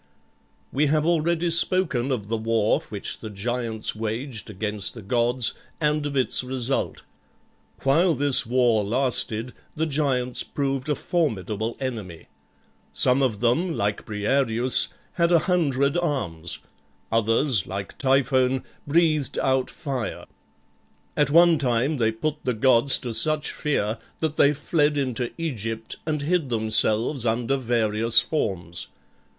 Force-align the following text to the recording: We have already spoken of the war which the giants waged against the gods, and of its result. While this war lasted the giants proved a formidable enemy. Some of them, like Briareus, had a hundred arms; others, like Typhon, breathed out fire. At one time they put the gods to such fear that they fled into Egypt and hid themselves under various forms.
We 0.73 0.87
have 0.87 1.05
already 1.05 1.51
spoken 1.51 2.11
of 2.11 2.27
the 2.27 2.35
war 2.35 2.79
which 2.89 3.19
the 3.19 3.29
giants 3.29 3.95
waged 3.95 4.49
against 4.49 4.95
the 4.95 5.03
gods, 5.03 5.53
and 5.79 6.03
of 6.07 6.17
its 6.17 6.43
result. 6.43 7.03
While 7.83 8.15
this 8.15 8.43
war 8.43 8.83
lasted 8.83 9.53
the 9.75 9.85
giants 9.85 10.41
proved 10.41 10.89
a 10.89 10.95
formidable 10.95 11.77
enemy. 11.79 12.25
Some 12.93 13.21
of 13.21 13.41
them, 13.41 13.77
like 13.77 14.03
Briareus, 14.03 14.87
had 15.11 15.31
a 15.31 15.37
hundred 15.37 15.95
arms; 15.95 16.57
others, 17.11 17.67
like 17.67 17.95
Typhon, 17.99 18.63
breathed 18.87 19.37
out 19.37 19.69
fire. 19.69 20.25
At 21.15 21.29
one 21.29 21.59
time 21.59 21.97
they 21.97 22.11
put 22.11 22.43
the 22.43 22.55
gods 22.55 22.97
to 22.97 23.13
such 23.13 23.51
fear 23.51 23.99
that 24.17 24.35
they 24.37 24.51
fled 24.51 24.97
into 24.97 25.31
Egypt 25.37 25.97
and 26.07 26.23
hid 26.23 26.49
themselves 26.49 27.23
under 27.23 27.55
various 27.55 28.19
forms. 28.19 28.87